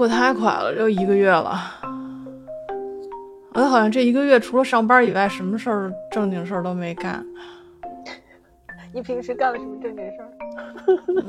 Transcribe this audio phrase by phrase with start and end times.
[0.00, 1.60] 过太快了，就一个月了。
[3.52, 7.22] 我好像这一个月除了上班以外，什么事儿正经事儿都没干。
[8.94, 10.32] 你平时干了什么正经事儿？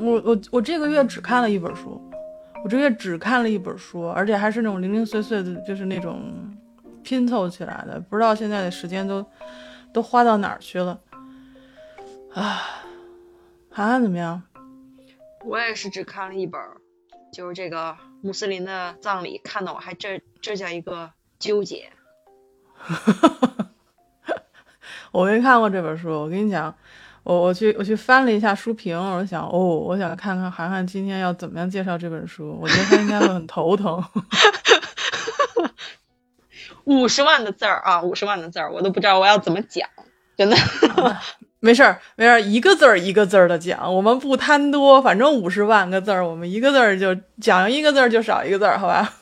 [0.00, 2.00] 我我我这个月只看了一本书，
[2.64, 6.32] 我这个月只看了一本书，而且还是那种零零碎碎的，就是那种
[7.02, 9.22] 拼凑起来的，不知道现在的时间都
[9.92, 10.98] 都花到哪儿去了。
[12.32, 12.62] 啊，
[13.68, 14.42] 涵涵怎么样？
[15.44, 16.58] 我也是只看了一本，
[17.30, 21.92] 就是这个穆斯林的葬礼，看得我还这这叫一个纠结。
[25.10, 26.74] 我没看过这本书，我跟你讲，
[27.24, 34.02] 我我去我去翻了一下书评，我想哦，我想看看涵涵今天要怎么样介绍这本书，我觉得他应该会很头疼。
[36.84, 39.88] 五十万的字儿啊，五十万的字儿，我都不知道我要怎么讲，
[40.36, 40.56] 真的。
[41.62, 49.14] 没事儿，没事儿，一个字儿一个字儿的讲，我们不贪多，反正五十万个字儿，我们一个字儿就讲一个字儿就少一个字儿，好吧？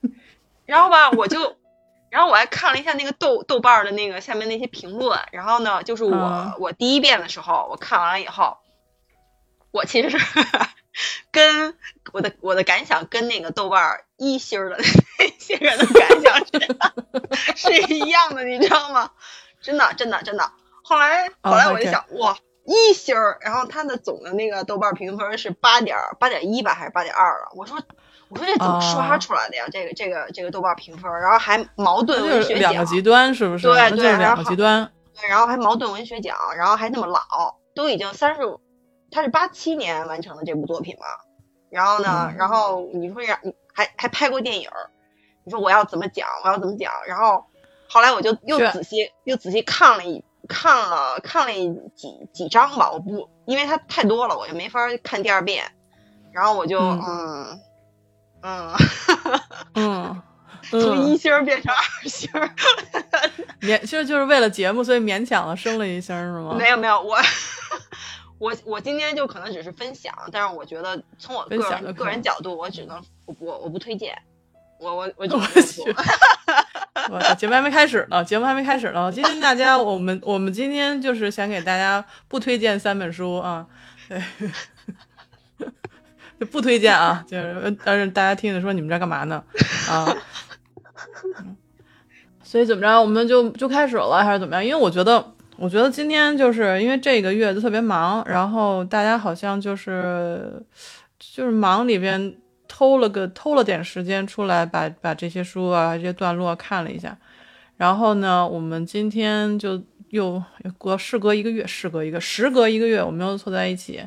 [0.66, 1.56] 然后吧，我就。
[2.10, 8.56] 然后我还看了一下那个豆豆瓣的那个下面那些评论，然后呢，就是我我第一遍的时候，我看完了以后，
[9.70, 10.18] 我其实是
[11.30, 11.74] 跟
[12.12, 14.78] 我的我的感想跟那个豆瓣一星的
[15.18, 16.38] 那些人的感想
[17.54, 19.10] 是 是一样的，你知道吗？
[19.60, 20.50] 真的真的真的。
[20.88, 27.48] 后来后来我就想，哇，一星儿然后他的总的那个豆瓣评分是八点八点一吧，还是八点二了？
[27.54, 27.78] 我说。
[28.30, 29.64] 我说这怎么刷出来的呀？
[29.72, 33.66] 这个这个这个豆瓣评分，然后还矛盾文学奖，两个极端是不是？
[33.66, 34.92] 对对，两个极端。
[35.18, 38.42] 对，然后还矛盾文学奖，然后还那么老，都已经三十，
[39.10, 41.06] 他是八七年完成的这部作品嘛。
[41.70, 43.38] 然后呢，然后你说让，
[43.72, 44.68] 还还拍过电影，
[45.44, 46.28] 你说我要怎么讲？
[46.44, 46.92] 我要怎么讲？
[47.06, 47.46] 然后
[47.88, 51.52] 后来我就又仔细又仔细看了一看了看了
[51.94, 55.64] 几几章吧，我不因为它太多了，我就没法看第二遍。
[56.32, 57.60] 然后我就嗯。
[58.40, 58.72] 嗯，
[59.74, 60.22] 嗯，
[60.70, 62.30] 从一星变成二星，
[63.60, 66.54] 勉其实就是为了节目，所以勉强的升了一星，是吗？
[66.56, 67.18] 没有没有，我
[68.38, 74.16] 我我今天就可能只是分享，但是我觉得从我个人个人角度，我只能我我我不推荐，
[74.78, 75.82] 我我我我去，
[77.10, 79.10] 我 节目还没开始呢，节目还没开始呢。
[79.12, 83.66] 今天大家，我们我们今天就是想给大家不推荐三本书啊，
[84.08, 84.22] 对。
[86.38, 89.42] 就不推荐啊，就是但是大家听着说你们这干嘛呢？
[89.90, 90.06] 啊，
[92.44, 94.64] 所以怎么着，我们就就开始了还是怎么样？
[94.64, 100.62] 因为我觉得，我觉得今天就是因为这个月就特别忙，然后大家好像就是
[101.18, 102.36] 就是忙里边
[102.68, 107.18] 偷了个偷了点时间出来，把把这些书啊这些段落看了一下，
[107.76, 110.40] 然后呢，我们今天就又
[110.78, 114.00] 隔事隔一个月，事隔一个时隔一个月，我们又凑在一起。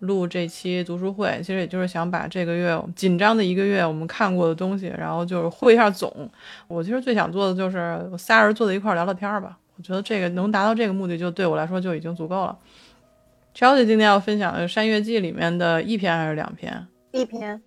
[0.00, 6.30] 录这期读书会，其实也就是想把这个月紧张的一个月我们看过的东西，然后就是汇一下总。
[6.68, 9.56] 我其实最想做的就是仨人坐在一块聊聊天吧。
[9.78, 12.58] 我觉得这个能达到这个目的，就对我来说就已经足够了。
[13.54, 16.86] 乔姐今天要分享的《山月记》里面的一篇还是两篇？
[17.12, 17.62] 一篇。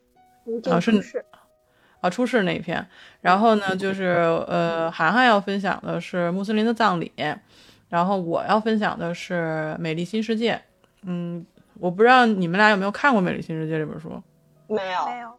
[0.72, 1.26] 啊，是
[2.02, 2.86] 啊，出事那一篇。
[3.22, 4.06] 然后呢，就是
[4.48, 7.12] 呃，涵涵要分享的是穆斯林的葬礼，
[7.90, 10.54] 然后我要分享的是《美丽新世界》。
[11.04, 11.46] 嗯。
[11.82, 14.10] 我不知道你们俩有没有看过《美丽新世界》这本书？
[14.68, 15.30] 没有，没有。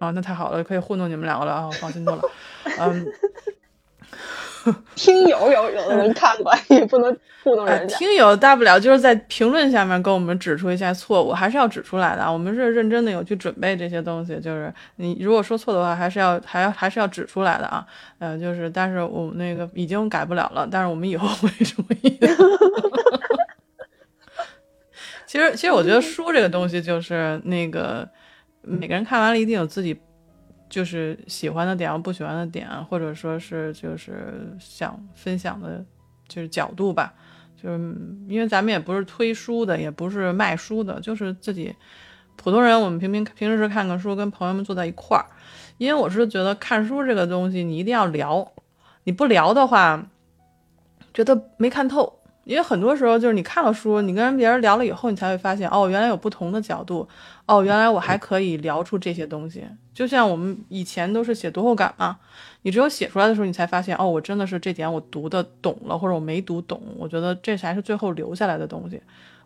[0.00, 2.22] 啊，那太好了，可以糊弄你们两个了啊，放心多了。
[2.78, 3.06] 嗯，
[4.94, 7.96] 听友有有的人看过，也不能 糊弄人家。
[7.96, 12.30] 听友大不了就是在评论下面跟我们指出一下错误，还是要指出来的啊。
[12.30, 17.84] 我们是认真的有去准备这些东西，就是你如果说错的话，还是要 还要还是要指出来的啊。
[18.18, 22.18] 嗯，就是但是我们那个已经改不了了，但是我们以后会注意。
[25.26, 28.06] 其实，其实我觉得书这个东西就是那个，
[28.60, 29.98] 每个人看完了一定有自己
[30.72, 35.84] 就是喜欢的点和不喜欢的点，或者说是就是想分享的，
[36.26, 37.12] 就是角度吧。
[37.62, 37.74] 就是
[38.26, 41.76] 因为咱们也不是推书的，也不是卖书的，就是自己
[42.36, 45.26] 普通人，我们平平平时是看看书，跟朋友们坐在一块儿。
[45.76, 48.50] 因为我是觉得看书这个东西，你一定要聊，
[49.04, 50.08] 你不聊的话，
[51.12, 52.21] 觉得没看透。
[52.44, 57.08] 因为很多时候就是你看了书，你跟别人聊了以后，你才会发现哦，原来有不同的角度，
[57.46, 59.64] 哦，原来我还可以聊出这些东西。
[59.94, 62.18] 就像我们以前都是写读后感嘛，
[62.62, 69.00] 你只有写出来的时候，你才发现哦，我真的是这点我读的懂了，或者我没读懂，我觉得这才是最后留下来的东西。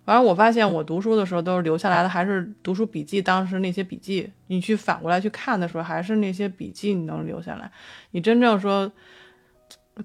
[0.06, 7.70] 反正我发现我读书的时候都是留下来的，还是读书笔记，当时那些笔记，你去反过来去看的时候，还是那些笔记你能留下来。
[8.12, 8.90] 你真正说。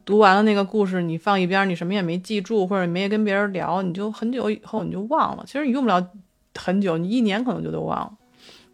[0.05, 5.43] 读完了那个故事，你放一边，你什么也没记住，或者没跟别人聊，你就很久以后你就忘了。
[5.45, 6.09] 其实你用不了
[6.55, 8.13] 很久，你一年可能就都忘了。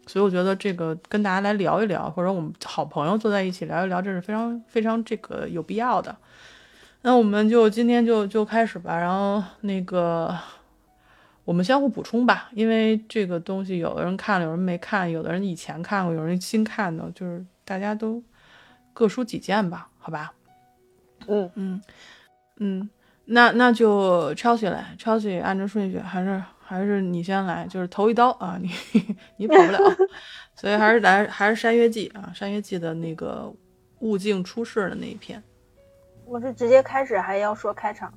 [0.06, 6.16] 所以我觉得这个跟大家来聊一聊，或者我们好朋友坐在一起聊一聊，这是非常非常这个有必要的。
[7.02, 10.34] 那我们就今天就就开始吧，然后那个
[11.44, 18.22] 我们相互补充吧，因为这个东西有的人看了，有人没看，有的人以前看过，有人新看的，就是大家都
[18.94, 20.32] 各抒己见吧，好吧？
[21.28, 21.82] 嗯嗯
[22.58, 22.90] 嗯，
[23.26, 26.42] 那那就 Chelsea 来，Chelsea 按照顺序还是。
[26.70, 28.58] 还是你先来，就是头一刀啊！
[28.60, 28.70] 你
[29.38, 29.78] 你跑不了，
[30.54, 33.50] 所以还是来还是《山月记》啊，《山月记》的那个
[34.00, 35.42] 物镜出世的那一篇。
[36.26, 38.12] 我是直接开始，还要说开场。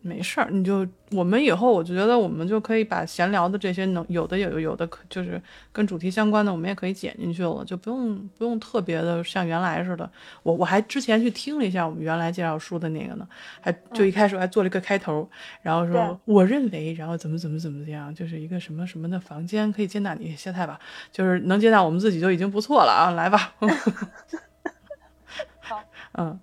[0.00, 5.42] 没事儿，你就我们以后我就觉得我们就可以把闲聊的这些能有的有有的可就是
[5.72, 10.08] 跟主题相关的，我们也可以剪进去了，就不用不用特别的像原来似的。
[10.44, 13.28] 我我还之前去听了一下我们原来介绍书的那个呢，
[13.60, 15.28] 还就一开始还做了一个开头，
[15.62, 20.78] 然后说我认为，然后怎么怎么怎么样，就是一个什么什么的房间可以接纳你歇菜吧，
[21.10, 23.54] 就是能接纳我们自己就已经不错了啊，来吧。
[25.60, 26.38] 好，嗯。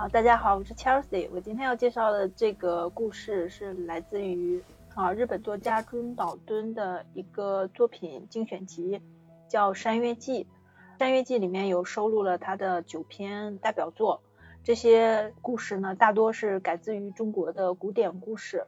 [0.00, 1.28] 好，大家好，我是 Chelsea。
[1.30, 4.64] 我今天要介绍的这个故事是来自于
[4.94, 9.02] 啊日本作家中岛敦的一个作品精选集，
[9.46, 10.44] 叫《山月记》。
[10.98, 14.22] 《山月记》里面有收录了他的九篇代表作，
[14.64, 18.66] 这些故事呢大多是改自于中国的古典故事。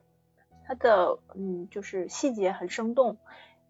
[0.66, 3.16] 它的嗯就是细节很生动，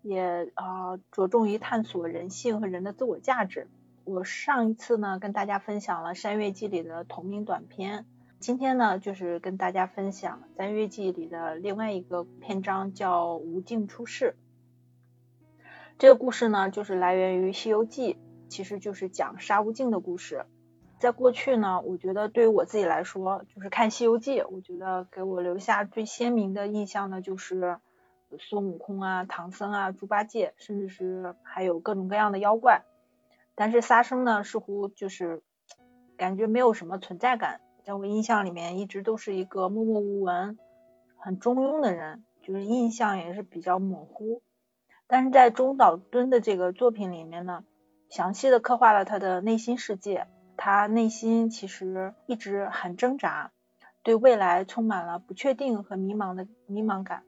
[0.02, 3.68] 也啊着重于探索人性和人的自我价值。
[4.04, 8.04] 我上一次呢跟大家分享了《山月记》里的同名短篇，
[8.40, 14.36] 今天呢就是跟大家分享《山月记》里的另外一个篇章，叫“无尽出世”。
[15.98, 18.14] 这个故事呢就是来源于《西游记》，
[18.48, 20.46] 其实就是讲沙悟净的故事。
[20.98, 27.78] 在过去呢，我觉得对于我自己来说，就是看《西游记》，我觉得给我留下最鲜明的印象呢，就是
[28.38, 32.82] 孙悟空啊、唐僧啊、猪八戒，甚至是还有各种各样的妖怪。
[33.62, 35.40] 但是沙僧呢，似乎就是
[36.16, 40.58] 感觉没有什么存在感，在我印象里面一直都是一个默默无闻、
[41.16, 44.42] 很中庸的人，就是印象也是比较模糊。
[45.06, 47.62] 但是在中岛敦的这个作品里面呢，
[48.08, 50.26] 详细的刻画了他的内心世界，
[50.56, 53.52] 他内心其实一直很挣扎，
[54.02, 57.22] 对未来充满了不确定和迷茫的迷茫感。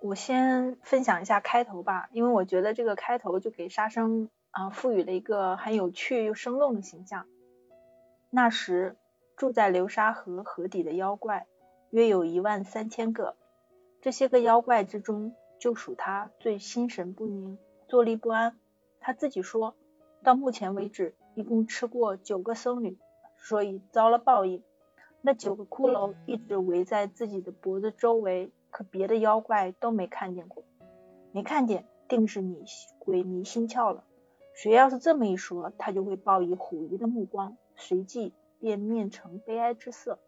[0.00, 4.30] 我先分享一下开头吧，因为我觉得这个开头就给沙僧。
[4.54, 7.26] 啊，赋予了一个很有趣又生动的形象。
[8.30, 8.96] 那时
[9.36, 11.48] 住在流沙河河底的妖怪
[11.90, 13.34] 约有一万三千个，
[14.00, 17.58] 这些个妖怪之中，就属他最心神不宁、
[17.88, 18.56] 坐立不安。
[19.00, 19.74] 他自己说，
[20.22, 22.96] 到目前为止，一共吃过九个僧侣，
[23.36, 24.62] 所以遭了报应。
[25.20, 30.62] 那九个骷髅一直围在自己的脖子周围，可别的妖怪都没看见过。
[31.32, 32.64] 没看见，定是你
[33.00, 34.04] 鬼迷心窍了。
[34.54, 40.18] 谁要是这么一说，他就会报以狐疑的目光，随即便面呈悲哀之色，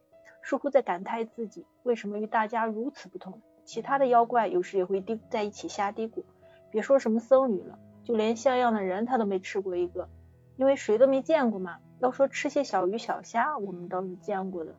[0.42, 3.40] 似乎在感叹自己为什么与大家如此不同。
[3.64, 6.24] 其他的妖怪有时也会低在一起瞎嘀咕，
[6.70, 10.08] 别说什么僧侣了，就连像样的人他都没吃过一个，
[10.56, 11.78] 因为谁都没见过嘛。
[12.00, 14.74] 要说吃些小鱼小虾，我们倒是见过的。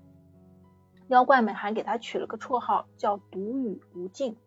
[1.08, 4.38] 妖怪们还给他取了个绰号，叫独语无尽，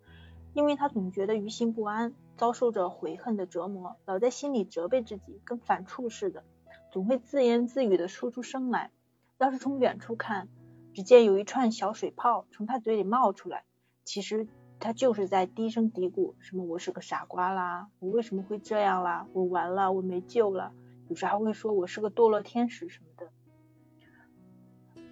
[0.52, 2.14] 因为他总觉得于心不安。
[2.40, 6.42] 遭受着悔恨的折磨，老在心里责备自己，跟反刍似的，
[6.90, 8.90] 总会自言自语的说出声来。
[9.36, 10.48] 要是从远处看，
[10.94, 13.64] 只见有一串小水泡从他嘴里冒出来，
[14.04, 20.72] 其实他就是在低声嘀咕：什么我是个傻瓜啦，我为什么会这样啦，我完了，我没救了。
[21.10, 25.02] 有时还会说我是个堕落天使什么的。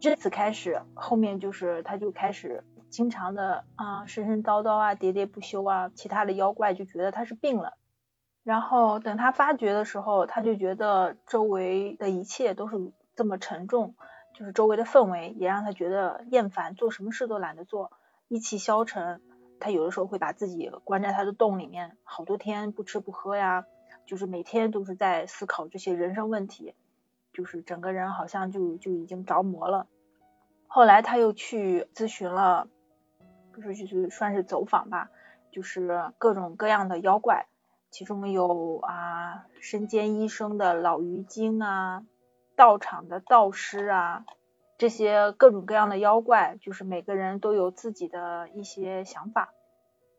[0.00, 2.64] 至此开始，后面就是他就开始。
[2.94, 7.72] 经常的啊，神神叨叨啊，喋喋不休啊，其他的妖怪就觉得他是病了。
[8.44, 13.96] 然后等他发觉的时候，他就觉得周围的一切都是这么沉重，
[14.32, 17.90] 就是周围的氛围也让他觉得厌烦，做什么事都懒得做，
[18.28, 19.20] 意气消沉。
[19.58, 23.64] 他有的时候会把自己关在他的洞里面，好多天不吃不喝呀，
[24.06, 26.76] 就是每天都是在思考这些人生问题，
[27.32, 29.88] 就是整个人好像就就已经着魔了。
[30.68, 32.68] 后来他又去咨询了。
[33.56, 35.10] 就是就是算是走访吧，
[35.52, 37.46] 就是各种各样的妖怪，
[37.90, 42.04] 其中有啊身兼医生的老鱼精啊，
[42.56, 44.26] 道场的道师啊，
[44.76, 49.52] 这些各种各样的妖怪，就是每个人都有自己的一些想法。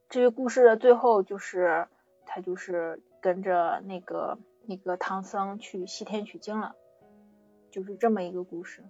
[0.08, 1.88] 至于故事的最后，就是
[2.26, 6.76] 他就是跟着那个那个唐僧去西天取经了，
[7.72, 8.84] 就是这么一个故事。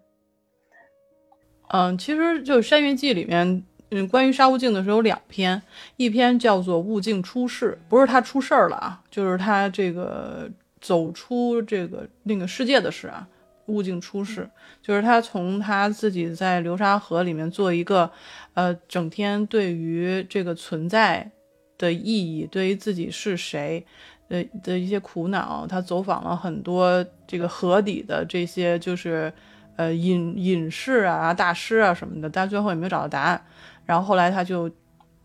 [1.70, 3.66] 嗯，其实就《山岳记》里面。
[3.92, 5.62] 嗯，关于沙悟净的时候有两篇，
[5.98, 10.50] 一篇叫做《悟净出世》，不是他出事儿了啊，就是他这个
[10.82, 13.28] 走出这个那个世界的事啊。
[13.68, 14.48] 悟净出世，
[14.80, 18.12] 就是他从他自己在流沙河里面做一个，
[18.54, 21.32] 呃，整天对于这个存在
[21.76, 23.84] 的意义，对于自己是谁
[24.30, 29.34] 的的一些苦恼，他走访了很多这个河底的这些就是
[29.76, 33.42] 呃隐隐士啊、大师啊什么的，但最后也没有找到答案。
[33.86, 34.70] 然后后来他就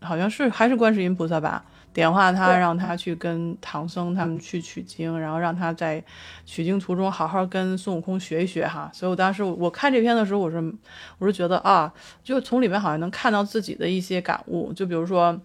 [0.01, 1.65] 好像是还是观世音菩萨吧。
[1.93, 6.01] 点化他，让他去跟唐僧他们去取经，然后让他在
[6.45, 8.89] 取经途中好好跟孙悟空学一学哈。
[8.93, 10.73] 所以我当时我看这篇的时候，我是
[11.17, 11.93] 我是觉得啊，
[12.23, 14.71] 就从里面好像能看到自己的一些感悟。
[14.71, 15.37] 就比如说，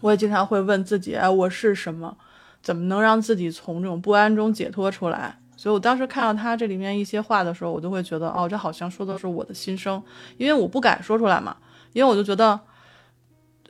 [0.00, 2.16] 我也经常会问自己，哎，我是什么？
[2.62, 5.38] 怎么能让自己从这种不安中解脱出来？
[5.64, 10.02] 所以我当时看到他这里面一些话的时候，我就会觉得，哦，这好像说的是我的心声，
[10.36, 11.56] 因为我不敢说出来嘛，
[11.94, 12.60] 因为我就觉得，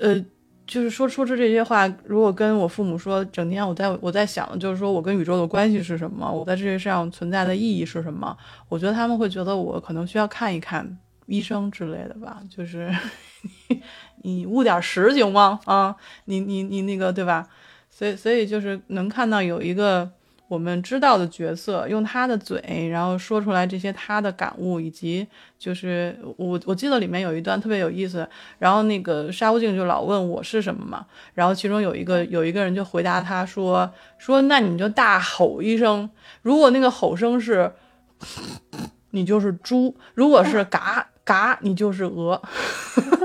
[0.01, 0.25] 呃。
[0.67, 8.35] 就是说说出这些话，如果跟我父母说，整天我在我在想，就是说我跟宇宙的关系是什么，我在这个世上存在的意义是什么？
[8.71, 12.41] 我觉得他们会觉得我可能需要看一看医生之类的吧。
[12.49, 12.91] 就是
[14.23, 15.61] 你悟点实行吗？
[15.67, 17.47] 啊，你你你那个对吧？
[17.91, 20.11] 所以所以就是能看到有一个。
[20.47, 25.27] 我们知道的角色用他的嘴，然后说出来这些他的感悟，以及
[25.59, 36.09] 就是我我记得里面有一段特别有意思，然后那个沙悟净就老问我是什么嘛，然后其中有一个有一个人就回答他说说那你就大吼一声，
[36.43, 37.73] 如果那个吼声是，
[39.11, 42.41] 你就是猪；如果是 嘎嘎，你就是鹅。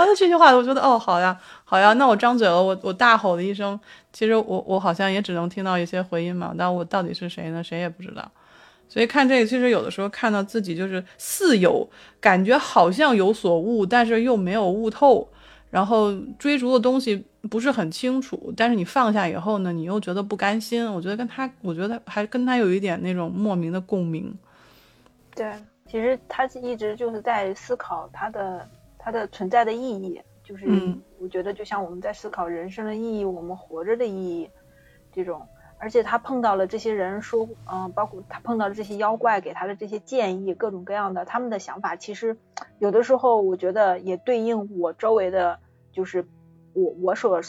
[0.00, 3.78] 啊，这句话我觉得哦，好呀，好呀，那我张嘴了，我我大吼了一声，
[4.12, 7.62] 其实我我好像也只能听到一些回音嘛，但我到底是谁呢？
[7.62, 8.30] 谁也不知道。
[8.88, 11.88] 所以看这个，其实有的时候看到自己就是似有
[12.20, 15.28] 感觉，好像有所悟，但是又没有悟透，
[15.70, 20.84] 然后追逐的东西不是很清楚，但是你放下以后呢，你又觉得不甘心。
[20.92, 24.36] 我觉得跟他，我觉得还跟他有一点那种莫名的共鸣。
[25.36, 25.52] 对，
[25.86, 28.68] 其实他一直就是在思考他的。
[29.02, 30.66] 它的存在的意义，就是
[31.18, 34.50] 我觉得就像我们在思考人生的意义，我们活着的意义，
[35.10, 35.48] 这种。
[35.82, 42.36] 而且他碰到了这些人说，嗯，包括他碰到了这些妖怪给他的这些建议，各种各样的他们的想法，其实
[42.78, 45.58] 有的时候我觉得也对应我周围的，
[45.90, 46.26] 就是
[46.74, 47.40] 我我所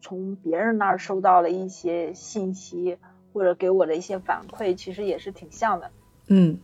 [0.00, 2.96] 从别人那儿收到的一些信息
[3.32, 5.90] 或者给我的一些反馈，其实也是挺像的。
[6.28, 6.60] 嗯。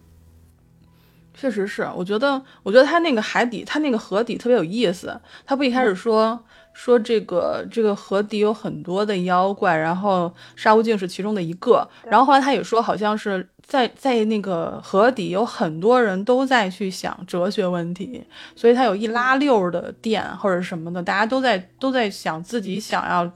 [1.33, 5.19] 确实是，我觉得，我觉得他那个海底，他那个河底特别有意思。
[5.47, 6.39] 他不一开始说
[6.73, 11.89] 说这个这个河底有很多的妖怪，然后沙悟净是其中的一个。
[12.05, 23.31] 然后后来他也说，好像是在在那个河底有很多人都在去想哲学问题，所以他有一拉溜的店或者什么的，大家都在都在想自己想要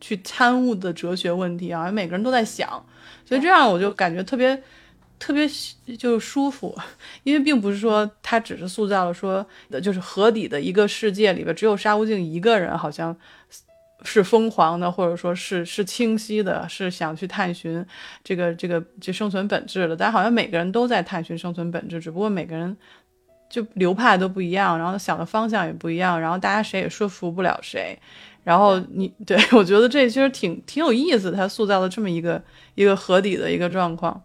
[0.00, 2.68] 去参悟的哲学问题啊，每个人都在想，
[3.24, 4.62] 所以这样我就感觉特别。
[5.22, 5.46] 特别
[5.96, 6.76] 就是舒服，
[7.22, 13.16] 因为并不是说他只是塑造了说的就是河底的一个世界里边只有沙悟净一个人，好像
[14.02, 17.86] 是疯狂的，或者说是 是清晰的，是想去探寻
[18.24, 19.96] 这个这个这生存本质的。
[19.96, 22.76] 但好像每个人都在探寻生存本质，只不过每个人
[23.48, 27.96] 就流派都不一样，然后想的方向也不一样，然后大家谁也说服不了谁。
[28.42, 32.42] 然后你 对我觉得这其实挺挺有意思，他塑造了这么一个
[32.74, 34.20] 一个河底的一个状况。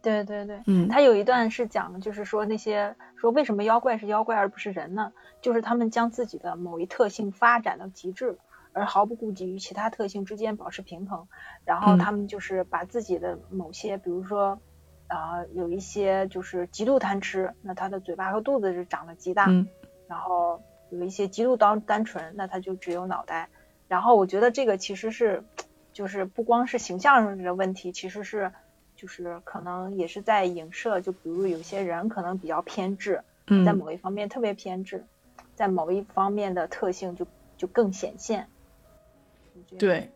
[0.00, 5.12] 对对对，嗯，他有一段是讲，就是说那些说为什么妖怪是妖怪而不是人呢？
[5.40, 8.38] 就是他们将自己的某一特性发展到极致，
[8.72, 11.26] 而毫不顾及与其他特性之间保持平衡。
[11.64, 14.60] 然后他们就是把自己的某些，比如说，
[15.08, 19.46] 啊，有一些就是极度贪吃，那他的嘴巴和肚子是长得极大。
[20.08, 23.48] 然后有一些极度单单纯，那他就只有脑袋。
[23.88, 25.42] 然后我觉得这个其实是，
[25.92, 28.52] 就是不光是形象上的问题，其实是。
[28.98, 33.22] 就是可能也是在影射，就比如有些人可能比较偏执，
[33.64, 35.04] 在某一方面特别偏执，
[35.54, 37.24] 在某一方面的特性就
[37.56, 38.48] 就更显现。
[39.78, 40.10] 对，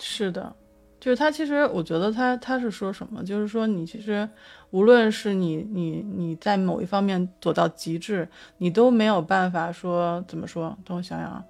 [0.00, 0.52] 是的，
[0.98, 4.28] 就是他其实我觉得他他是说什么，就是说你其实
[4.70, 11.44] 无论是你你你在某一方面做到极致，你都没有办法说怎么说，等我想想啊，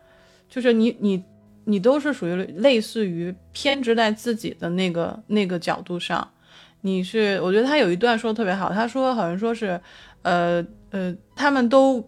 [0.50, 1.25] 就是你你
[1.64, 6.31] 你都是属于类似于偏执在自己的那个那个角度上。
[6.87, 9.81] 你是，我觉得他有一段说的特别好，他说好像说是，
[10.21, 12.07] 呃呃，他们都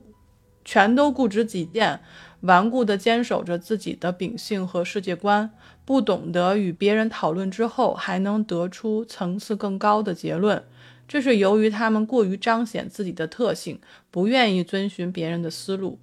[0.66, 1.98] 全都固执己见，
[2.40, 5.50] 顽固地坚守着自己的秉性和世界观，
[5.86, 10.62] 不懂得与别人讨论之后还能得出层次更高的结论，
[11.08, 13.80] 这是由于他们过于彰显自己的特性，
[14.10, 15.98] 不愿意遵循别人的思路。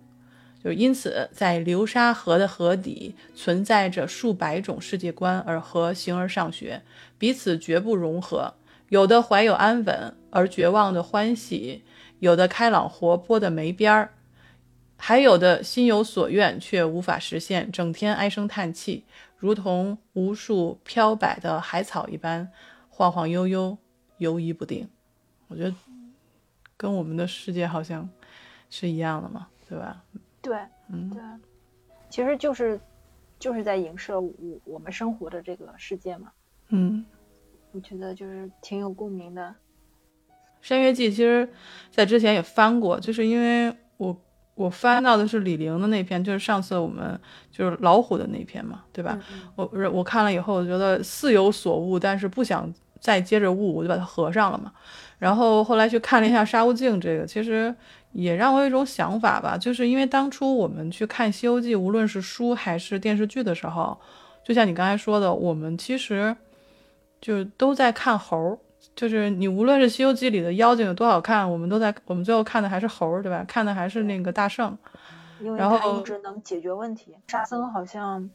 [0.63, 6.81] 就因此，在流沙河的河底存在着数百种世界观，而和形而上学，
[7.19, 8.55] 彼此绝不融合。
[8.93, 11.83] 有的怀有安稳而绝望的欢喜，
[12.19, 14.11] 有的开朗活泼的没边儿，
[14.97, 19.03] 还有的心有所愿却无法实现，整天唉声叹气，
[19.35, 22.51] 如同无数飘摆的海草一般，
[22.87, 23.75] 晃晃悠悠，
[24.19, 24.87] 游移不定。
[25.47, 25.73] 我觉得
[26.77, 28.07] 跟我们的世界好像
[28.69, 30.03] 是一样的嘛，对吧？
[30.39, 30.55] 对，
[30.89, 31.19] 嗯，对，
[32.11, 32.79] 其实就是
[33.39, 34.31] 就是在影射我
[34.65, 36.31] 我们生活的这个世界嘛。
[36.69, 37.03] 嗯，
[37.73, 39.41] 我觉得就是挺有共鸣的。
[40.61, 41.49] 《山月记》其实
[41.91, 44.15] 在之前也翻过，就是因为我
[44.55, 47.19] 我翻到的是李玲的那篇，就是上次我们
[47.51, 49.19] 就是老虎的那篇嘛，对吧？
[49.55, 54.71] 我我看了以后，我觉得似有所悟，但是不想再接着悟，我就把它合上了嘛。
[55.17, 57.73] 然后后来去看了一下《沙悟净》这个，其实
[58.11, 63.99] 也让我有一种想法吧，就是因为当初我们去看《西游记》，无论是书还是电视剧的时候，
[64.45, 66.35] 就像你刚才说的，我们其实
[67.23, 68.57] 就是都在看猴儿。
[68.95, 73.43] 就是你无论是《西游记》里的妖精有多好看，我们都在我们最后看的还是猴儿，对吧？
[73.47, 74.77] 看的还是那个大圣。
[75.39, 77.15] 因为然后他一直能解决问题。
[77.27, 78.29] 沙僧好像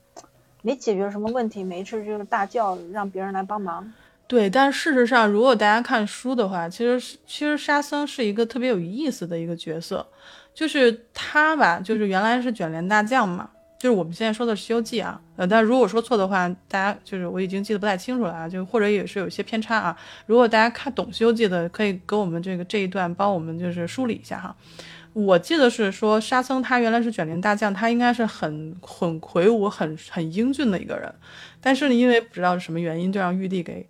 [0.63, 3.93] 没解决什么问题，没事就是大叫让别人来帮忙。
[4.27, 10.05] 对，但事实上，如果大家看书的话，其实是其实沙僧是一个特别有意思的一个角色，
[10.53, 19.97] 就是他吧，就是原来是卷帘大将嘛，就是我们现在说的《西游记》啊，呃，但如果说错的话，大家就是我已经记得不太清楚了啊，就或者也是有些偏差啊。
[20.27, 24.57] 如果大家看懂《西游记》的，可以给我们这个这一段帮我们就是梳理一下哈。
[25.13, 31.13] 我记得是说沙僧他原来是卷帘大将，他应该是很很魁梧、很很英俊的一个人，
[31.61, 33.89] 但是呢，因为不知道是什么原因，就让玉帝给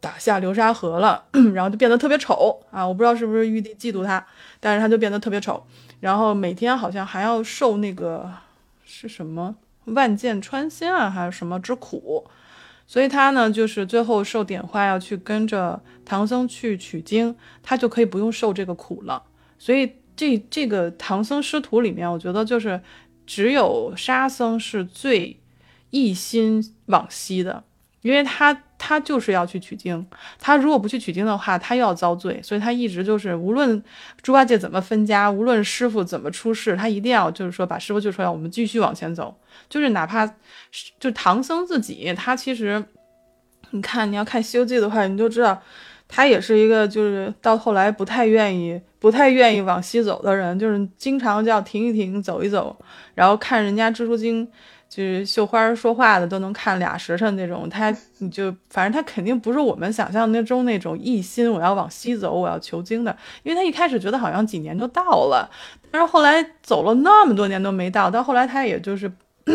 [0.00, 2.86] 打下流沙河了， 然后就变得特别丑啊！
[2.86, 4.26] 我不知道是不是玉帝嫉妒他，
[4.58, 5.62] 但是他就变得特别丑，
[6.00, 8.30] 然后每天好像还要受那个
[8.92, 12.26] 是什么万箭穿心啊，还是什么之苦，
[12.88, 19.22] 所以他呢就是最后受点化要去跟着唐僧去取经，他就可以不用受这个苦了。
[19.58, 22.82] 所以这这个唐僧师徒里面，我觉得就是
[23.24, 25.40] 只有沙僧是最
[25.90, 27.62] 一心往西的，
[28.02, 30.04] 因为他他就是要去取经，
[30.38, 33.80] 他如果不去取经的话，他又要遭罪，所以他一直就是无论
[34.22, 39.36] 猪八戒怎么分家，无论师傅怎么出事，他一定要就是说把师傅救出来，我们继续往前走，
[39.68, 40.26] 就是哪怕
[40.98, 42.82] 就唐僧自己，他其实
[43.72, 45.62] 你看你要看《西游记》的话，你就知道。
[46.12, 52.76] 他也是一个，就是到后来不太愿意、不太愿意往西走的人，就是经常就要停一停、走一走，
[53.14, 54.50] 然后看人家蜘蛛精，
[54.90, 57.66] 就是绣花说话的都能看俩时辰那种。
[57.70, 65.50] 他 你就反正他肯定不是我们想象那中那种一心我要往西走、我要求经的，因为他一开始觉得好像几年就到了，
[65.90, 69.10] 但是后来走了那么多年都没到，到后来他也就是。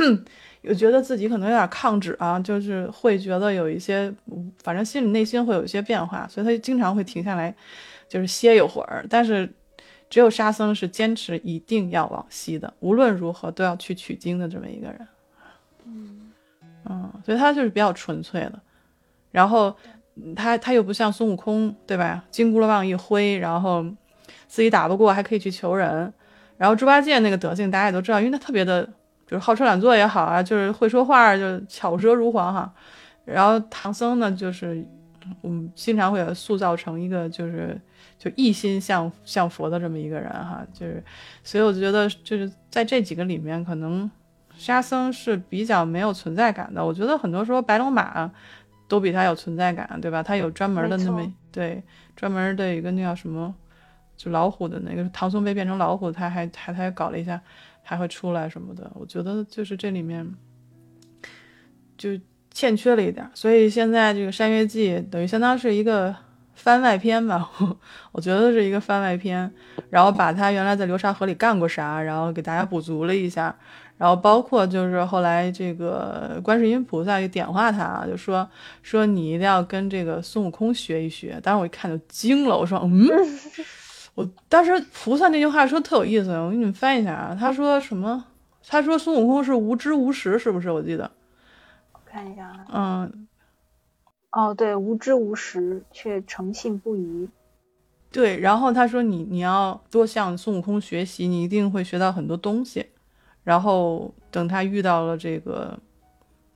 [0.63, 4.12] 有觉得自己可能有点抗旨啊，就是会觉得有一些，
[4.63, 7.54] 反正心里内心会有一些变化，所以他经常会停下来，
[8.10, 9.06] 就是歇一会儿。
[9.08, 9.48] 但是
[10.10, 15.08] 只有沙僧是坚持一定要往西的，无论如何都要去取经的这么一个人。
[16.89, 18.60] 嗯，所以他就是比较纯粹的。
[19.32, 19.76] 然后
[20.36, 22.24] 他他又不像孙悟空，对吧？
[22.32, 23.84] 金箍棒一挥，然后
[24.48, 26.13] 自己打不过还可以去求人。
[26.58, 28.88] 然后猪八戒那个德性大家也都知道，因为他特别的。
[29.28, 32.71] 就是好吃懒做也好啊，就是会说话，就巧舌如簧哈。
[33.24, 34.86] 然后唐僧呢，就是
[35.41, 37.76] 我们经常会塑造成一个就是
[38.19, 40.63] 就一心向向佛的这么一个人哈。
[40.71, 41.04] 就是
[41.43, 44.08] 所以我就觉得就是在这几个里面，可能
[44.58, 46.86] 沙僧是比较没有存在感的。
[46.86, 48.32] 我觉得很多时候白龙马
[48.88, 50.22] 都比他有存在感，对吧？
[50.22, 51.84] 他有专门的那么对
[52.15, 53.54] 专门的一个那叫什么，
[54.15, 57.41] 就老虎的那个唐僧被变成老虎，他还还他还搞了一下。
[57.88, 60.28] 还会出来什么的，我觉得就是这里面
[61.96, 66.15] 就欠缺了一点，所以现在这个《山月记》等于相当是一个
[66.56, 67.48] 番外篇吧，
[68.12, 69.54] 我觉得是一个番外篇，
[69.91, 73.56] 然后把他原来在流沙河里干过啥，然后给大家补足了一下，
[73.98, 78.48] 然后包括就是后来这个观世音菩萨就点化他，啊就说
[78.82, 83.08] 说你一定要跟这个孙悟空学一学，当时我一看就惊了，我说嗯。
[84.16, 87.38] 我当时菩萨那句话说特有意思，我给你们翻译一下啊。
[87.38, 88.24] 他说什么？
[88.66, 90.72] 他说孙悟空是无知无识，是不是？
[90.72, 91.12] 我记得。
[91.92, 92.66] 我看一下啊。
[92.74, 93.28] 嗯。
[94.32, 97.30] 哦，对，无知无识却诚信不疑。
[98.10, 102.86] 对，然后他说你你要多向孙悟空学习，你一定会学到很多东西。
[103.46, 105.80] 然后等他遇到了这个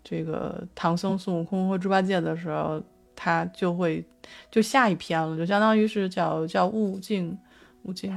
[0.03, 2.81] 这个唐僧、孙悟空和猪八戒的时候，
[3.15, 4.03] 他就会
[4.51, 7.37] 就下一篇了，就相当于是叫叫悟净，
[7.83, 8.13] 悟净。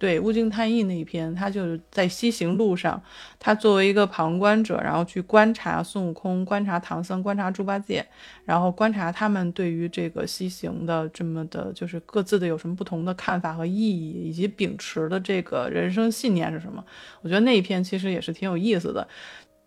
[0.00, 3.00] 对《物境探义》那一篇，他就是在西行路上，
[3.38, 8.04] 他作为一个旁观者，然后去观察孙悟空、观察唐僧、观察猪八戒，
[8.46, 16.82] 然后观察他们对于这个西行的这么的，就是各自的有什么不同的看法和意义，以及秉持的这个人生信念是什么。
[17.20, 19.06] 我觉得那一篇其实也是挺有意思的。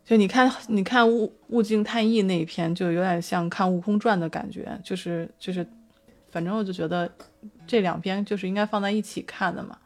[0.03, 5.63] 就你看，你看《物物境探义》那一篇，就有点像看《悟空传》的感觉，就是就是，
[6.31, 7.07] 反正我就觉得
[7.67, 9.77] 这两篇就是应该放在一起看的嘛。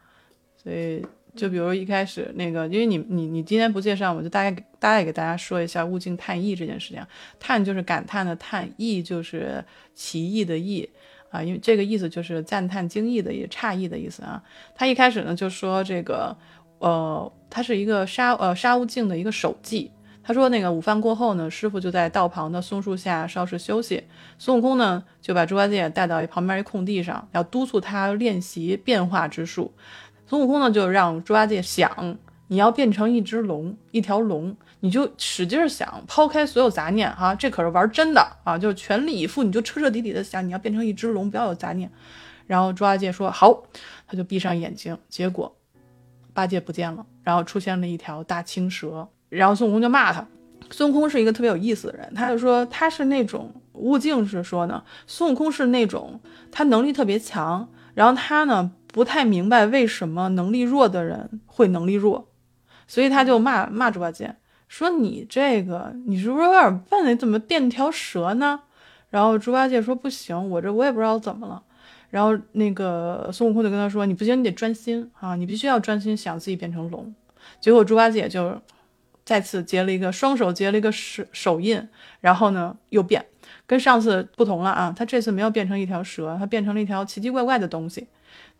[0.62, 1.04] 所以，
[1.36, 7.00] 就比如一开始那个，因为你你你今天不介绍，我就大概大概给大家说一下物境叹意这件事情。
[7.38, 10.88] 叹就是感叹的叹，意就是奇异的异
[11.30, 14.42] 啊，因为这个意思就是赞叹惊异的也诧异的意思啊。
[14.74, 16.36] 他一开始呢就说这个，
[16.80, 19.92] 呃，他是一个沙呃沙悟净的一个手记。
[20.24, 24.04] 他说那个午饭过后呢，师傅就在道旁的松树下稍事休息，
[24.38, 29.72] 孙悟空呢就把猪八戒带到旁边一空地上，要督促他练习变化之术。
[30.28, 41.90] 孙悟空呢，就让猪八戒想，你要变成一只龙，一条龙，你就使劲想，抛开所有杂念啊，这可是玩真的啊，就全力以赴，你就彻彻底底的想，你要变成一只龙，不要有杂念。
[42.46, 43.62] 然后猪八戒说好，
[44.06, 45.56] 他就闭上眼睛，结果
[46.34, 50.26] 八戒不见了，然后出现了一条大青蛇，然后孙悟空就骂他。
[50.70, 56.20] 孙悟空是一个特别有意思的人，他就说他是那种悟净是说呢，孙悟空是那种
[56.52, 58.72] 他能力特别强，然后他呢。
[58.92, 62.28] 不太明白为什么能力弱的人会能力弱，
[62.86, 64.34] 所以他就骂骂猪八戒，
[64.66, 67.06] 说你这个你是不是有点笨？
[67.06, 68.60] 你怎么变条蛇呢？
[69.10, 71.62] 然后猪八戒说不行，我这我也不知道怎么了。
[72.10, 77.14] 然后那个孙悟空就跟他说，你不行，你得专心啊，你必须要专心想自己变成龙。
[77.60, 78.60] 结果猪八戒就
[79.24, 81.86] 再次结了一个双手结了一个手手印，
[82.20, 83.26] 然后呢又变，
[83.66, 88.06] 跟上次不同了啊，他这次没有变成一条蛇，他变成了一条奇奇怪怪的东西。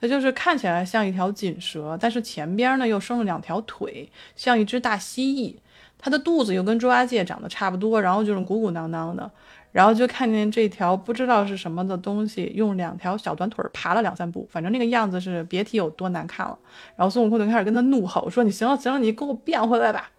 [0.01, 5.57] 它就是看起来像一条锦蛇，但是前边呢又生了两条腿，像一只大蜥蜴。
[5.99, 9.31] 它的肚子又跟猪八戒长得差不多，然后就是鼓鼓囊囊的。
[9.73, 16.59] 然后就看见这条不知道是什么的东西，用两条小短腿爬了两三步，反正那个样子是别提有多难看了。
[16.97, 20.11] 然后孙悟空就开始跟他怒吼说：“你行了行了，你给我变回来吧！”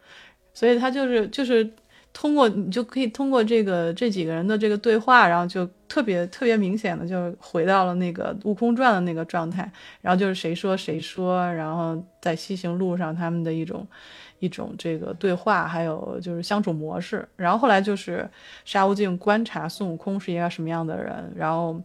[0.54, 1.72] 所以他就是就是。
[2.12, 13.88] 通过你就可以通过这个这几个人的这个对话，然后就特别特别明显的就回到了那个《悟空传》的那个状态，然后就是谁说谁说，然后在西行路上他们的一种
[14.40, 18.28] 一种这个对话，还有就是相处模式，然后后来就是
[18.66, 21.80] 沙悟净观察孙悟空是一个什么样的人，然后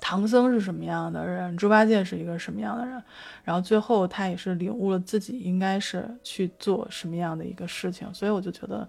[0.00, 3.02] 唐僧是什么样的人，猪八戒是一个什么样的人，
[3.44, 8.88] 然后最后他也是领悟了自己应该是去做什么样的一个事情，所以我就觉得。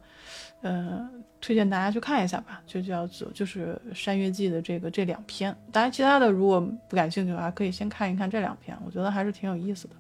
[0.62, 5.56] 呃，推荐大家去看一下吧，就叫做就是《山月记》的这个这两篇。
[5.72, 9.96] 当然，其他的如果不感兴趣的话，可以先看一看这两篇，我觉得还是挺有意思的。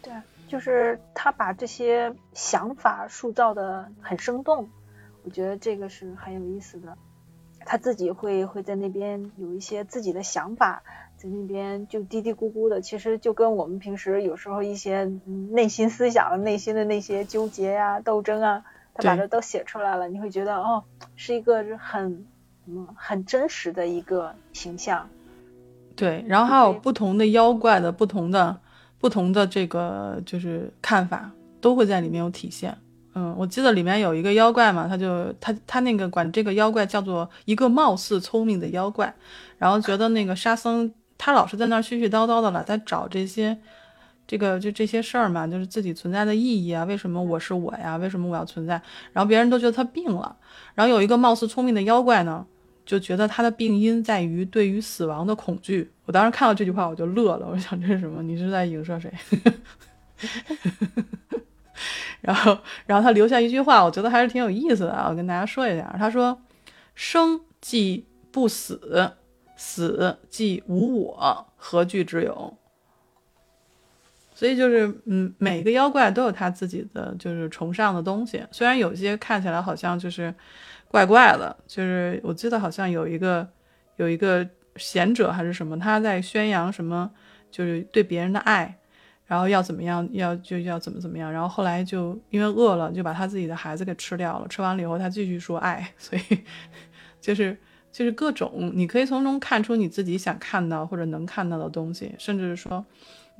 [0.00, 0.12] 对，
[0.48, 4.66] 就是他把这些想法塑造的很生动，
[5.24, 6.96] 我觉得这个是很有意思的。
[7.66, 10.82] 他自己会会在那边有一些自己的想法，
[11.18, 15.04] 在那边就嘀嘀咕咕的，其实就跟我们平时有时候一些
[15.50, 18.64] 内心思想内心的那些纠结呀、斗争啊。
[18.94, 20.82] 他把这都写出来了，你会觉得哦，
[21.16, 22.26] 是一个很
[22.66, 25.08] 嗯很真实的一个形象。
[25.96, 28.58] 对，然后还有不同的妖怪的不同的
[28.98, 32.76] 不同的这个就是看法，都会在里面有体现。
[33.14, 39.12] 嗯，我记得里面有一个妖怪嘛，他就他他那个管这个妖怪叫做一个貌似聪明的妖怪，
[39.58, 43.58] 然后觉得那个沙僧他老是在那絮絮叨叨的了，在找这些。
[44.30, 47.96] 这个就这些事儿嘛，就是自己存在的意义啊，为什么我是我呀？
[47.96, 48.80] 为什么我要存在？
[49.12, 50.36] 然后别人都觉得他病了，
[50.72, 52.46] 然后有一个貌似聪明的妖怪呢，
[52.86, 55.90] 就觉得他的病因在于对于死亡的恐惧。
[56.04, 58.22] 我当时看到这句话我就乐了，我想这是什么？
[58.22, 59.12] 你是在影射谁？
[62.20, 65.92] 然后，然后他留下一句话，我觉得还是挺有意思的啊，我跟大家说一下。
[65.98, 66.40] 他说
[66.94, 69.10] ：“生即不死，
[69.56, 72.56] 死即无我，何惧之有？”
[74.40, 80.34] 所以就是，嗯，每个妖怪都有他自己的就是崇尚的东西，虽然有些看起来好像就是
[80.88, 83.46] 怪怪的，就是我记得好像有一个
[83.96, 87.10] 有一个贤者还是什么，他在宣扬什么，
[87.50, 88.74] 就是对别人的爱，
[89.26, 96.22] 然后要怎么样，要就要怎么怎么样，然后后来就因为饿了，就把他自己的孩子给吃掉了，吃完了以后他继续说爱， 所以
[97.20, 97.54] 就是
[97.92, 102.82] 就是各种，你可以从中看出你自己想看到或者能看到的东西，甚至是说。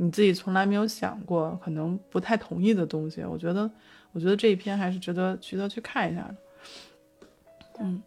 [0.03, 3.71] 你自己从来没有想过，可能不太同意的东西，我觉得，
[4.13, 6.35] 我觉得这一篇还是值得值得去看一下的。
[7.81, 8.03] 嗯，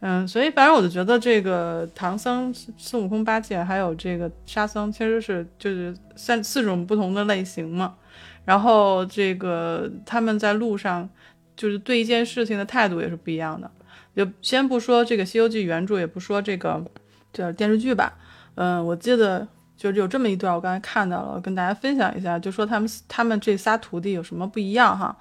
[0.00, 7.96] 嗯，所以反正我就觉得这个唐僧、孙悟空、八戒还有这个沙僧，其实是就是三四种不同的类型嘛。
[8.44, 11.08] 然后这个他们在路上
[11.56, 13.70] 就是对一件事情的态度也是不一样的。
[14.14, 16.84] 就先不说这个《西游记》原著，也不说这个
[17.32, 18.14] 这电视剧吧。
[18.56, 25.16] 嗯，我记得就有这么一段，我刚才看到了，跟大家分享一下，就说他们他们这仨徒弟有什么不一样哈？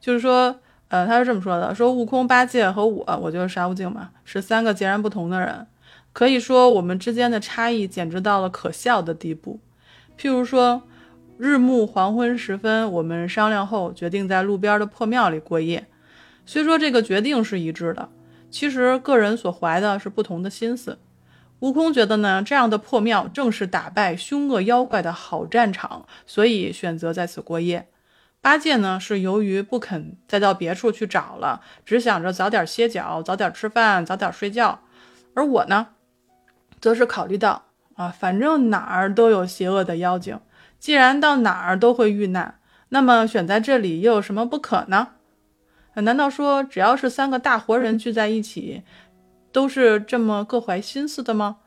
[0.00, 0.54] 就是说。
[0.92, 5.66] 呃，他是这么说的：说悟空、八戒和我，我就是沙悟净嘛，是三个截然不同的人。
[6.12, 9.58] 可以说，我们之间的差异简直到了可笑的地步。
[10.18, 10.82] 譬如说，
[11.38, 15.86] 日暮黄昏时分，我们商量后决定在路边的破庙里过夜。
[16.44, 18.10] 虽说这个决定是一致的，
[18.50, 20.98] 其实个人所怀的是不同的心思。
[21.62, 27.88] 悟空觉得呢，这样的破庙正是打败凶恶妖怪的好战场，所以选择在此过夜。
[28.40, 34.80] 八戒呢，是由于不肯再到别处去找了，只想着早点歇脚，早点吃饭，早点睡觉。
[35.34, 35.86] 而我呢，
[36.80, 40.40] 则是考虑到啊，反正哪儿都有邪恶的妖精，
[40.80, 45.10] 既然到哪儿都会遇难，那么选在这里又有什么不可呢？
[45.94, 48.82] 难道说只要是三个大活人聚在一起，
[49.52, 51.58] 都是这么各怀心思的吗？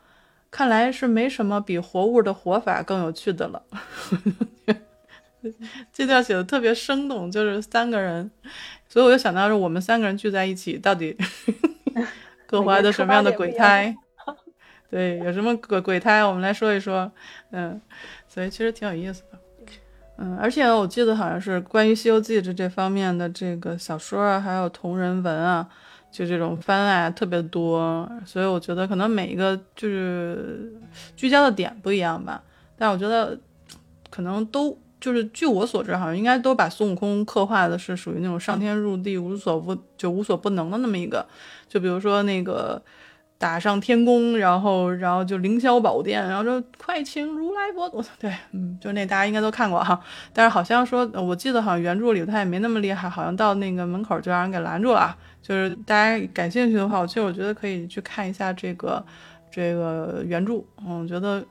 [0.52, 3.62] 看来是没什么比活物的活法更有趣的了。
[5.94, 8.32] 这段写的特别生动，就是三个人，
[8.88, 11.16] 所以我就想到是我们三个人聚在一起，到底
[12.48, 13.96] 各怀的什么样的鬼胎？
[14.90, 16.24] 对，有什么鬼鬼胎？
[16.24, 17.12] 我们来说一说。
[17.52, 17.80] 嗯，
[18.28, 19.40] 所以其实挺有意思的。
[20.18, 25.68] 嗯，而且我记得好像是关于《西游记》这这方面的这个小说啊，还有同人文啊，
[26.16, 28.10] 就这种番外特别多。
[28.26, 30.74] 所以我觉得可能每一个就是
[31.18, 32.42] 聚焦的点不一样吧，
[32.78, 33.38] 但我觉得
[34.10, 34.78] 可能都。
[34.98, 41.24] 就是据我所知，好像应该都把孙悟空刻画的是属于那种上天入地无所不就无所不能的那么一个，
[41.68, 42.82] 就比如说那个
[43.38, 48.04] 打上天宫，然后然后就凌霄宝殿，然后说快请如来佛祖。
[48.18, 50.02] 对，嗯，就那大家应该都看过哈。
[50.34, 55.16] 但是好像说，我记得好像原著里他也没那么厉害，好像到那个门口就让人给拦住了。
[55.46, 59.06] 就是大家感兴趣的话，我其实我觉得可以去看一下这个。
[59.52, 61.42] 这个原著，嗯，我觉得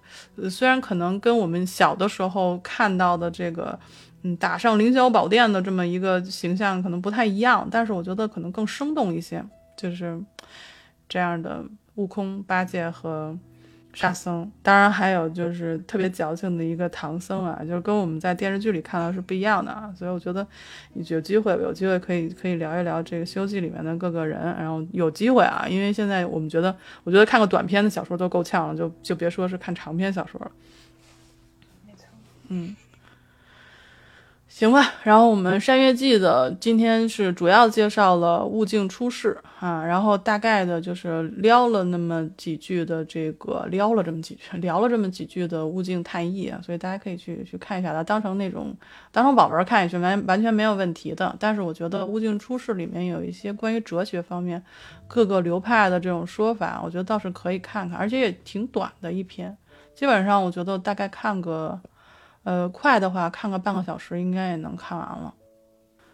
[0.50, 3.78] 虽然可能跟我们小的时候看到的这个，
[4.20, 9.42] 嗯，打上凌霄宝殿的这么一个形象可能不太一样，但是我觉得可能更生动一些，
[9.74, 10.20] 就是
[11.08, 13.34] 这样的悟空、八戒和。
[13.94, 20.46] 沙僧，当然还有就是特别矫情的一个唐僧啊，就是跟我们在电视剧里看到是不一样的啊，所以我觉得
[20.94, 30.50] 有机会有机会可以可以聊一聊这个《西游记》里面的各个人，然后有机会啊，因为现在我们觉得，我觉得看个短篇的小说都够呛了，就就别说是看长篇小说了。
[31.86, 32.06] 没错，
[32.48, 32.74] 嗯。
[34.54, 48.72] 行吧，然后我们《山月记》的今天是主要介绍了物镜出世啊，然后大概的就是撩了那么几句的这个撩了这么几句，聊了这么几句的物镜探义啊，所以大家可以去去看一下，它当成那种
[49.10, 51.34] 当成宝文看也是完完全没有问题的。
[51.40, 54.62] 但是我觉得物镜出世里面有一些关于哲学方面
[55.08, 59.58] 各个流派的这种说法，我觉得倒是可以看看，而且也挺短的一篇，
[59.96, 61.80] 基本上我觉得大概看个。
[62.44, 65.34] 呃，快的话看个半个小时应该也能看完了。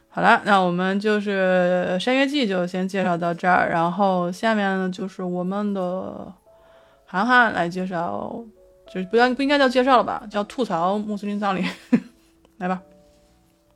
[0.08, 6.32] 好了，那我们就是《山月记》就先介绍到这儿，然后下面呢就是我们的
[7.04, 8.42] 涵涵来介绍，
[8.86, 11.64] 就是不要不应该叫介绍了吧，叫吐槽穆斯林葬礼，
[12.58, 12.82] 来吧。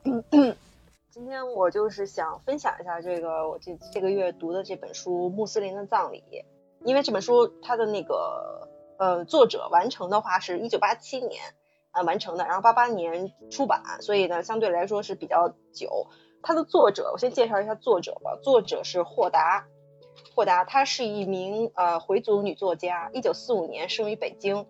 [1.09, 6.21] 今天我就是想分享一下这个我这这个月读的这本书《穆斯林的葬礼》，
[6.83, 11.41] 因为这本书它的那个呃作者完成的话是一九八七年。
[11.95, 16.07] 啊，完成的，然后八八年出版，所以呢，相对来说是比较久。
[16.43, 18.37] 它的作者，我先介绍一下作者吧。
[18.43, 19.65] 作者是霍达，
[20.35, 24.67] 霍达，她是一名呃回族女作家，一九四五年生于北京，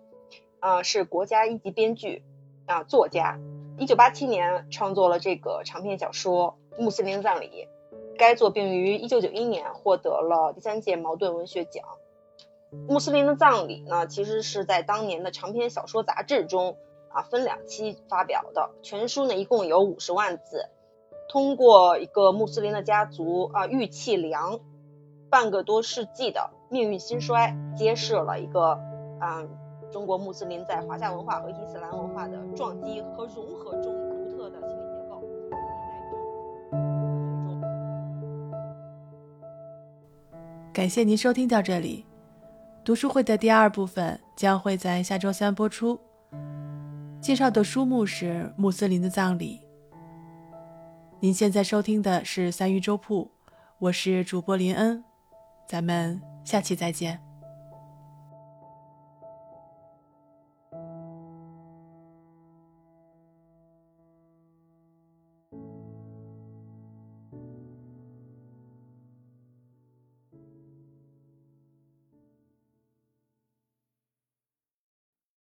[0.60, 2.22] 啊，是国家一级编剧
[2.64, 3.40] 啊作家。
[3.76, 7.46] 一九八七年创作了这个长篇小说《穆斯林的葬礼》，
[8.16, 11.84] 该作并于一九九一年获得了第三届茅盾文学奖。
[12.88, 16.78] 《穆斯林的葬礼》呢，其实是在当年的长篇小说杂志中。
[17.16, 20.68] 啊，分两期发表的全书呢，一共有五十万字。
[21.30, 24.60] 通过一个穆斯林的家族啊，玉器梁
[25.30, 28.78] 半个多世纪的命运兴衰，揭示了一个
[29.22, 29.48] 嗯，
[29.90, 35.22] 中国穆斯林在华夏文化和伊斯兰文化的撞击和融合中独特的心理结构。
[40.74, 42.04] 感谢您收听到这里，
[42.84, 45.98] 读书会的第二部分将会在下周三播出。
[47.26, 49.60] 介绍的书目是《穆斯林的葬礼》。
[51.18, 53.28] 您现在收听的是三鱼粥铺，
[53.80, 55.02] 我是主播林恩，
[55.66, 57.25] 咱们下期再见。